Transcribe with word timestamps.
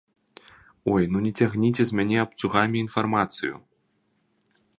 Ой, 0.93 1.03
ну 1.15 1.21
не 1.27 1.31
цягніце 1.41 1.83
з 1.89 1.99
мяне 1.99 2.17
абцугамі 2.25 2.77
інфармацыю! 2.85 3.55